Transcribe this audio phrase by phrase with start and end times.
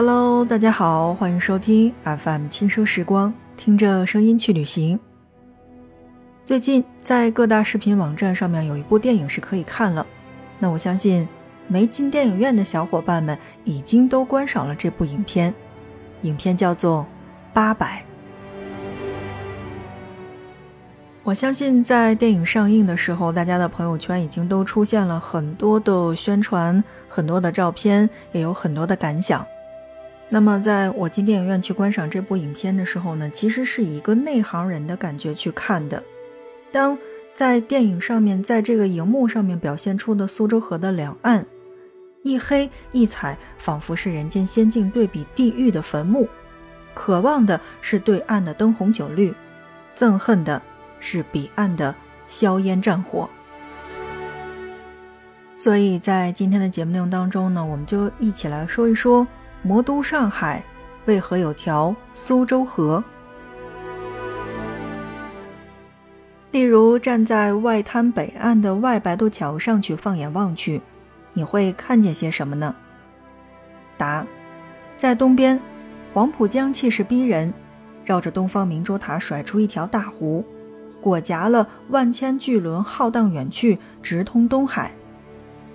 [0.00, 5.00] Hello，大家好，欢迎收听 FM 轻奢时光，听着声音去旅行。
[6.44, 10.06] 最近在各大视频网站上面有一部电影是可以看了，
[10.60, 11.28] 那我相信
[11.66, 15.52] 没进电影院的小伙伴们已经都观赏了这部影片，
[16.22, 17.00] 影片叫做
[17.52, 18.04] 《八百》。
[21.24, 29.44] 我相信在电影上映的时候，大家的朋友圈已经都出现了很多的宣传，很多的照片，也有很多的感想。
[30.28, 36.02] 那么，在我进电影院去观赏这部影片的时候呢，其实是以一个内行人的感觉去看的。
[36.70, 36.98] 当
[37.34, 41.46] 在电影上面，在这个荧幕上面表现出的苏州河的两岸，
[42.22, 46.28] 一黑一彩，仿佛是人间仙境对比地狱的坟墓，
[46.94, 49.34] 渴望的是对岸的灯红酒绿，
[49.96, 50.60] 憎恨的。
[51.00, 51.94] 是彼岸的
[52.26, 53.30] 硝烟战火，
[55.54, 59.24] 所以在今天的节目内容当中呢，我们就一起来说一说
[59.68, 60.64] 魔都上海
[61.04, 63.04] 为何有条苏州河。
[66.52, 70.80] 例如，站在外滩北岸的外白渡桥上去放眼望去，
[71.34, 72.74] 你会看见些什么呢？
[73.98, 74.26] 答：
[74.96, 75.60] 在东边，
[76.14, 77.52] 黄浦江气势逼人，
[78.06, 80.42] 绕着东方明珠塔甩出一条大湖。
[81.02, 84.92] 裹挟了万千巨轮浩荡远去，直通东海；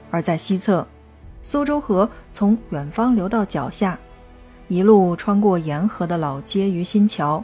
[0.10, 0.88] 而在西侧，
[1.44, 4.00] 苏州河从远方流到脚下，
[4.70, 7.44] 一路穿过沿河的老街与新桥，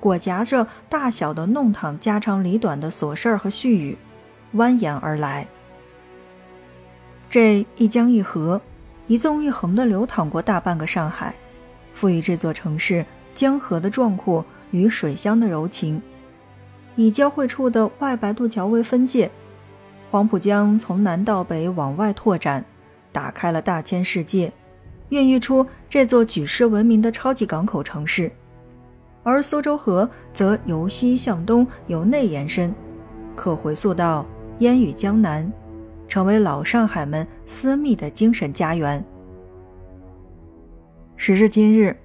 [0.00, 3.96] 裹挟着大小的弄堂、家长里短的琐事儿和絮语，
[4.56, 5.46] 蜿蜒而来。
[7.30, 8.60] 这一江一河，
[9.06, 11.34] 一纵一横地流淌过大半个上海，
[11.94, 16.02] 赋予这座城市江河的壮阔与水乡的柔情。
[16.96, 19.30] 以交汇处的外白渡桥为分界，
[20.10, 22.64] 黄浦江从南到北往外拓展，
[23.18, 24.52] 打开了大千世界，
[25.08, 28.30] 孕育出这座举世闻名的超级港口城市。
[29.24, 32.72] 而苏州河则由西向东，由内延伸，
[33.34, 34.24] 可回溯到
[34.60, 35.52] 烟雨江南，
[36.06, 39.04] 成为老上海们私密的精神家园。
[41.16, 41.96] 时至今日，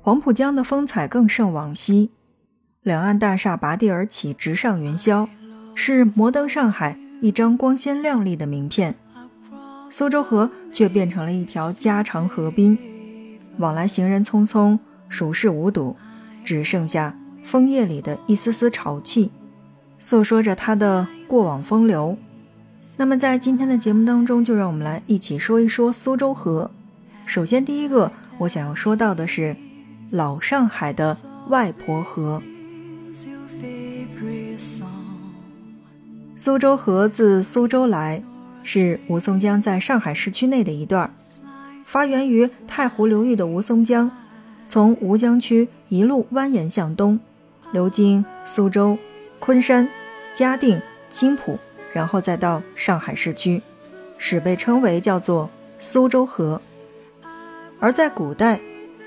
[0.00, 2.12] 黄浦江的风采更胜往昔。
[2.84, 5.28] 两岸大厦拔地而起，直上云霄，
[5.74, 8.94] 是摩登上海一张光鲜亮丽的名片。
[9.90, 12.78] 苏州河却变成了一条家常河滨，
[13.58, 14.78] 往来行人匆匆，
[15.08, 15.96] 熟视无睹，
[16.44, 19.32] 只剩下枫叶里的一丝丝潮气，
[19.98, 22.16] 诉说着它的过往风流。
[22.96, 26.70] 那么，在今天的节目当中，就让我们来一起说一说苏州河。
[27.26, 29.56] 首先，第一个我想要说到的是
[30.10, 31.16] 老上海的
[31.48, 32.40] 外婆河。
[36.36, 38.22] 苏州河自苏州来，
[38.62, 41.14] 是吴淞江在上海市区内的一段。
[41.82, 44.10] 发源于太湖流域的吴淞江，
[44.68, 47.18] 从吴江区一路蜿蜒向东，
[47.72, 48.96] 流经苏州、
[49.38, 49.88] 昆山、
[50.34, 51.58] 嘉定、青浦，
[51.92, 53.62] 然后再到上海市区，
[54.18, 56.60] 史被称为叫做苏州河。
[57.80, 58.60] 而在古代，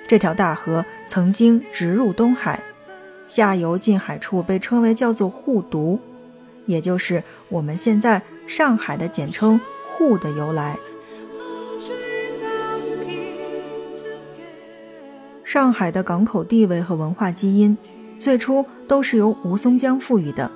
[0.08, 2.60] 这条大河曾经直入东海，
[3.26, 6.00] 下游近海处被称为叫做沪渎。
[6.66, 10.78] 也就是我们现在上海的简称“沪”的由来。
[15.44, 17.78] 上海的港口地位和文化基因，
[18.18, 20.50] 最初都是由吴淞江赋予的。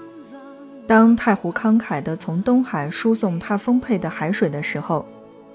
[0.87, 5.05] 当太湖慷慨地从东海输送它丰沛的海水的时候，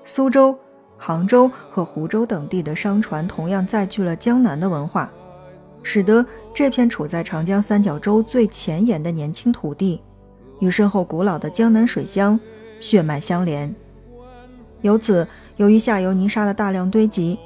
[0.04, 0.56] 苏州、
[0.96, 5.10] 杭州和湖州等地的商船同样载去了江南的文化，
[5.82, 10.00] 使得这片处在长江三角洲最前沿的年轻土地。
[10.62, 12.38] 与深厚古老的江南水乡
[12.78, 13.74] 血脉相连，
[14.80, 17.36] 由此，由于下游泥沙的大量堆积，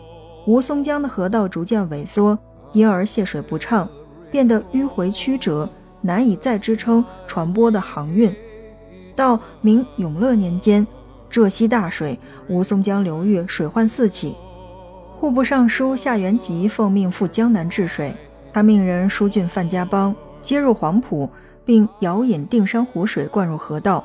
[0.46, 2.38] 吴淞江的河道逐渐萎缩，
[2.72, 3.88] 因而泄水不畅，
[4.30, 5.66] 变得迂回曲折，
[6.02, 8.30] 难以再支撑船舶的航运。
[9.14, 10.86] 到明永乐年间，
[11.30, 12.18] 浙西大水，
[12.50, 14.36] 吴淞江流域水患四起，
[15.18, 18.14] 户部尚书夏元吉奉命赴江南治水，
[18.52, 21.30] 他命人疏浚范家浜，接入黄浦。
[21.66, 24.02] 并舀引定山湖水灌入河道，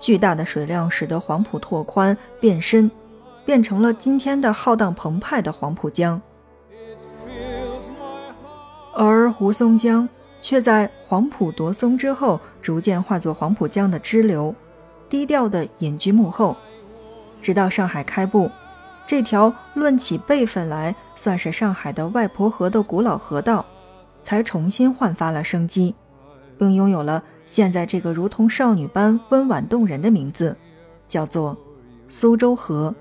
[0.00, 2.90] 巨大的水量使得黄浦拓宽变深，
[3.44, 6.22] 变成了今天的浩荡澎湃的黄浦江。
[8.94, 10.08] 而吴淞江
[10.40, 14.54] 却在黄浦夺松之后，逐渐化作黄浦江的支流，
[15.08, 16.56] 低调的隐居幕后。
[17.42, 18.48] 直到上海开埠，
[19.04, 23.66] 这条论起辈分来算是上海的外婆河的古老河道，
[24.22, 25.94] 才重新焕发了生机。
[26.58, 30.56] 并拥有了现在这个如同少女般温婉动人的名字，
[31.08, 31.56] 叫做
[32.08, 32.94] 苏州河。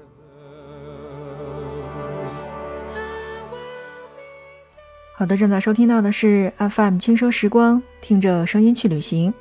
[5.16, 9.34] 好的，正在收听到的是 FM 轻奢时光，听着声音去旅行。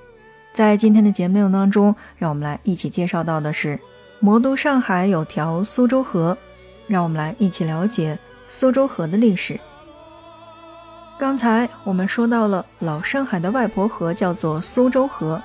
[0.53, 3.81] 在今天的节目当中，让我们来一起介绍到的是
[4.20, 6.37] 魔都上海有条苏州河，
[6.87, 8.19] 让我们来一起了解
[8.49, 9.59] 苏州河的历史。
[11.23, 15.41] 刚才我们说到了老上海的外婆河叫做苏州河，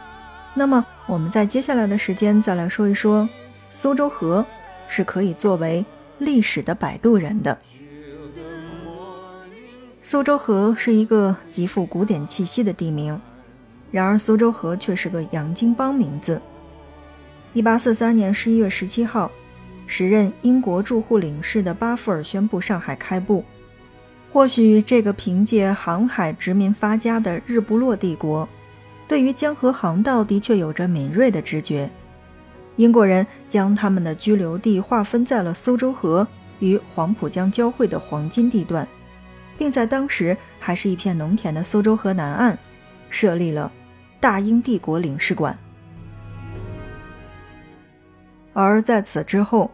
[0.55, 3.29] 那么我们在接下来的时间再来说一说
[3.69, 4.43] 苏州河
[4.87, 5.85] 是可以作为
[6.17, 7.55] 历史的摆渡人的。
[10.01, 13.21] 苏州河是一个极富古典气息的地名，
[13.91, 16.41] 然而苏州河却是个洋泾浜名字。
[17.53, 19.31] 一八四三年十一月十七号，
[19.85, 23.45] 时任英国驻沪领事的巴富尔宣布上海开埠。
[24.37, 28.47] 或许这个凭借航海殖民发家的日不落帝国，
[29.07, 31.89] 对于江河航道的确有着敏锐的直觉。
[32.75, 36.27] 英国人将他们的居留地划分在了苏州河
[36.59, 38.87] 与黄浦江交汇的黄金地段。
[39.57, 42.59] 并在当时还是一片农田的苏州河南岸，
[43.09, 43.71] 设立了
[44.19, 45.57] 大英帝国领事馆。
[48.53, 49.71] 而在此之后，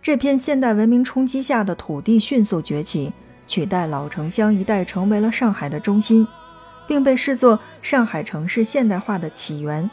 [0.00, 3.12] 这片现代文明冲击下的土地迅速崛起，
[3.50, 6.24] 取代老城乡一带，成为了上海的中心，
[6.86, 9.90] 并被视作上海城市现代化的起源。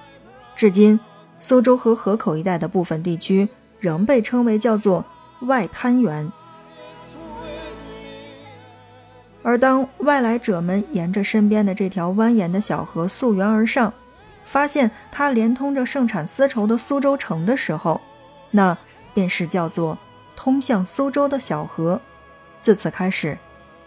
[0.55, 0.99] 至今，
[1.39, 3.49] 苏州河河口一带的部分地区
[3.79, 5.03] 仍被称为叫做
[5.39, 6.31] 外滩源。
[9.41, 13.91] 而当外来者们沿着身边的这条蜿蜒的小河溯源而上，
[14.45, 17.99] 发现它连通着盛产丝绸的苏州城的时候，
[18.51, 18.77] 那
[19.15, 19.97] 便是叫做
[20.35, 21.99] 通向苏州的小河。
[22.59, 23.37] 自此开始，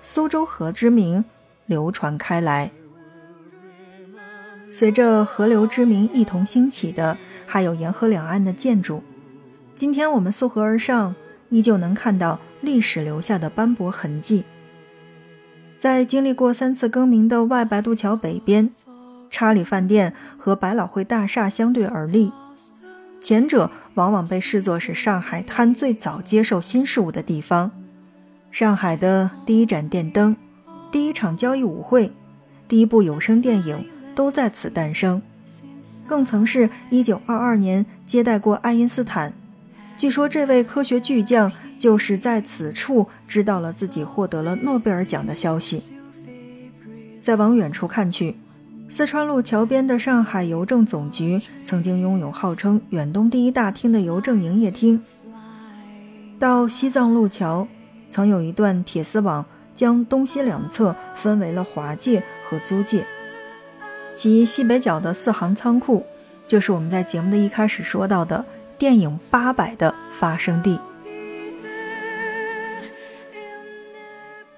[0.02, 1.24] 苏州河之名
[1.66, 2.70] 流传开来。
[4.70, 9.02] 随着河流之名一同兴起的，还有沿河两岸的建筑。
[9.74, 11.14] 今天我们溯河而上，
[11.48, 14.44] 依旧能看到历史留下的斑驳痕迹。
[15.78, 18.70] 在经历过三次更名的外白渡桥北边，
[19.28, 22.32] 查理饭店和百老汇大厦相对而立。
[23.20, 27.70] 前者往往被视作是上海滩最早接受新事物的地方，
[28.50, 30.36] 上海的第一盏电灯、
[30.90, 32.12] 第一场交易舞会、
[32.68, 35.22] 第一部有声电影都在此诞生。
[36.06, 39.32] 更曾是一九二二年接待过爱因斯坦，
[39.96, 41.52] 据说这位科学巨匠。
[41.80, 45.82] 就是在此处知道了自己获得了诺贝尔奖的消息。
[47.22, 48.36] 再往远处看去，
[48.90, 55.02] 四川路桥边的上海邮政总局曾经拥有号称远东第一大厅的邮政营业厅。
[56.38, 57.66] 到西藏路桥，
[58.10, 63.06] 曾有一段铁丝网将东西两侧分为了华界和租界。
[64.14, 66.04] 其西北角的四行仓库，
[66.46, 68.44] 就是我们在节目的一开始说到的
[68.76, 70.78] 电影《八佰》的发生地。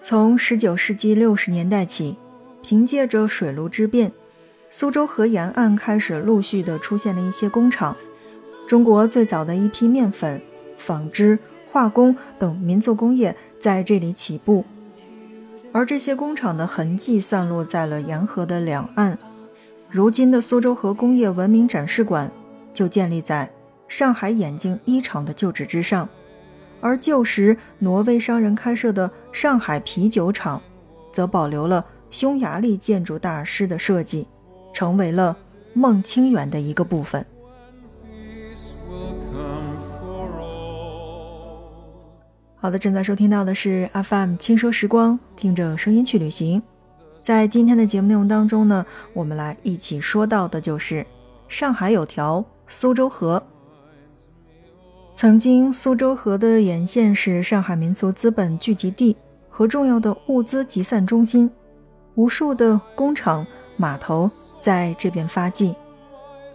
[0.01, 2.17] 从十九世纪六十年代起，
[2.61, 4.11] 凭借着水陆之便，
[4.69, 7.97] 苏州河沿岸开始陆续的出现了一些工厂。
[8.67, 10.43] 中国最早的一批面粉、
[10.77, 11.39] 纺织、
[11.73, 14.63] 化工等民族工业在这里起步，
[15.73, 19.19] 而这些工厂的痕迹散落在了沿河的两岸。
[19.89, 22.31] 如今的苏州河工业文明展示馆
[22.75, 23.51] 就建立在
[23.89, 26.06] 上海眼镜一厂的旧址之上。
[26.82, 30.61] 而旧时挪威商人开设的上海啤酒厂，
[31.11, 34.29] 则保留了匈牙利建筑大师的设计，
[34.75, 35.35] 成为了
[35.73, 37.25] 孟清园的一个部分。
[42.63, 46.63] 好的，正在收听到的是 FM 轻奢时光，听着声音去旅行。
[47.21, 51.05] 在今天的节目内容当中呢，我们来一起说到的就是
[51.49, 53.43] 上海有条苏州河。
[55.17, 59.17] 曾经，苏州河的沿线是上海民族资本聚集地
[59.51, 61.51] 和重要的物资集散中心，
[62.15, 63.45] 无数的工厂、
[63.77, 65.75] 码头在这边发迹。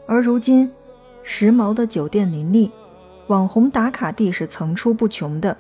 [0.07, 0.71] 而如今，
[1.21, 2.71] 时髦的酒店林立，
[3.27, 5.57] 网红打卡地是层出不穷的，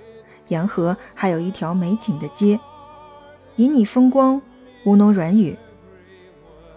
[0.47, 2.59] 沿河还有一条美景的街，
[3.57, 4.41] 旖旎风光，
[4.85, 5.57] 吴侬软语。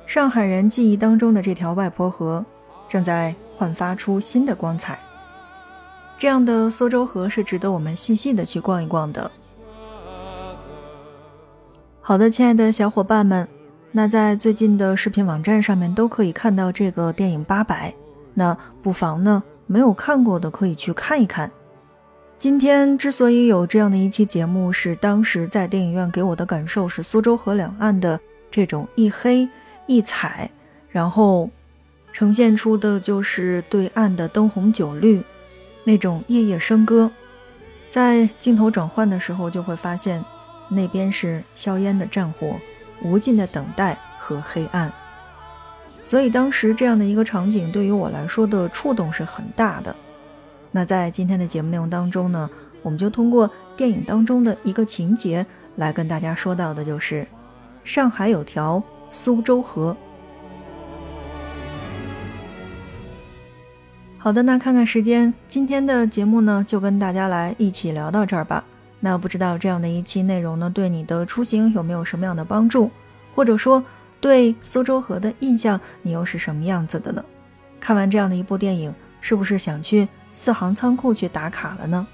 [0.06, 2.44] 上海人记忆当中的这条外婆河，
[2.88, 4.98] 正在焕发出新的光彩。
[6.18, 9.30] 这样的苏州河是值得我们细细的去逛一逛的。
[12.00, 13.48] 好的，亲爱的小伙伴们，
[13.92, 17.90] 那在最近的视频网站上面都可以看到这个电影《八佰》，
[18.34, 21.50] 那不妨呢没有看过的可以去看一看。
[22.40, 28.18] 今天之所以有这样的一期节目，是当时在电影院给我的感受是苏州河两岸的
[28.50, 29.46] 这种一黑
[29.86, 30.50] 一彩，
[30.88, 31.50] 然后
[32.14, 35.22] 呈现出的就是对岸的灯红酒绿。
[35.84, 37.10] 那种夜夜笙歌，
[37.90, 40.24] 在镜头转换的时候，就会发现，
[40.70, 42.56] 那边是硝烟的战火，
[43.02, 44.90] 无尽的等待和黑暗。
[46.06, 49.94] 所以当时这样的一个场景对于我来说的触动是很大的。
[50.72, 52.48] 那在今天的节目内容当中呢，
[52.82, 55.44] 我们就通过电影当中的一个情节
[55.76, 57.26] 来跟大家说到的，就是
[57.82, 59.96] 上海有条苏州河。
[64.16, 68.62] 好的，那看看时间，今天的节目呢就跟大家来一起聊到这儿吧。
[69.00, 72.90] 那不知道这样的一期内容呢，对你的出行有没有什么样的帮助，
[73.34, 73.82] 或者说
[74.20, 77.24] 对苏州河的印象你又是什么样子的呢？
[77.80, 82.06] 看完这样的一部电影，是不是想去四行仓库去打卡了呢？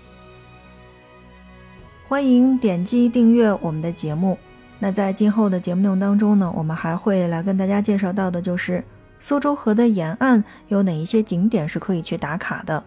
[2.09, 4.39] 欢迎点击订阅我们的节目。
[4.79, 8.85] 那在今后的节目内容当中呢，我们还会来跟大家介绍到的就是
[9.19, 12.85] 苏州河的沿岸有哪一些景点是可以去打卡的。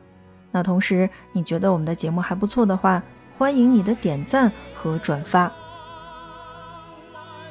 [0.52, 3.02] 那同时，你觉得我们的节目还不错的话，
[3.38, 5.52] 欢迎你的点赞和转发。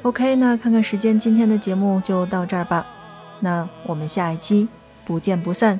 [0.03, 2.85] OK，那看看时间，今天的节目就到这儿吧。
[3.41, 4.67] 那我们下一期
[5.05, 5.79] 不见不散。